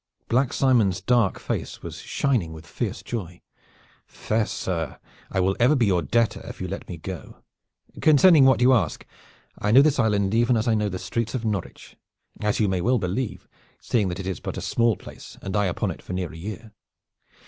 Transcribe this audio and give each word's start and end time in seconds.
Black 0.29 0.51
Simon's 0.51 0.99
dark 0.99 1.37
face 1.39 1.83
was 1.83 1.99
shining 1.99 2.53
with 2.53 2.65
a 2.65 2.69
fierce 2.69 3.03
joy. 3.03 3.39
"Fair 4.07 4.47
sir, 4.47 4.97
I 5.31 5.39
will 5.39 5.55
ever 5.59 5.75
be 5.75 5.85
your 5.85 6.01
debtor 6.01 6.41
if 6.45 6.59
you 6.59 6.65
will 6.65 6.71
let 6.71 6.89
me 6.89 6.97
go. 6.97 7.43
Concerning 8.01 8.45
what 8.45 8.61
you 8.61 8.73
ask, 8.73 9.05
I 9.59 9.69
know 9.69 9.83
this 9.83 9.99
island 9.99 10.33
even 10.33 10.57
as 10.57 10.67
I 10.67 10.73
know 10.73 10.89
the 10.89 10.97
streets 10.97 11.35
of 11.35 11.45
Norwich, 11.45 11.97
as 12.39 12.59
you 12.59 12.67
may 12.67 12.81
well 12.81 12.97
believe 12.97 13.47
seeing 13.79 14.07
that 14.07 14.19
it 14.19 14.25
is 14.25 14.39
but 14.39 14.57
a 14.57 14.61
small 14.61 14.95
place 14.95 15.37
and 15.43 15.55
I 15.55 15.67
upon 15.67 15.91
it 15.91 16.01
for 16.01 16.13
near 16.13 16.33
a 16.33 16.35
year. 16.35 16.71